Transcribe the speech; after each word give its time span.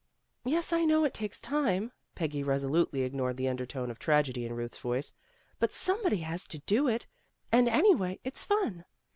1 0.41 0.51
'Yes, 0.53 0.73
I 0.73 0.83
know 0.83 1.03
it 1.03 1.13
takes 1.13 1.39
time." 1.39 1.91
Peggy 2.15 2.43
reso 2.43 2.67
lutely 2.71 3.01
ignored 3.03 3.37
the 3.37 3.47
undertone 3.47 3.91
of 3.91 3.99
tragedy 3.99 4.47
in 4.47 4.51
Euth's 4.55 4.79
voice. 4.79 5.13
"But 5.59 5.71
somebody 5.71 6.21
has 6.21 6.47
to 6.47 6.57
do 6.57 6.87
it, 6.87 7.05
and 7.51 7.69
anyway, 7.69 8.19
it's 8.23 8.43
fun." 8.43 8.85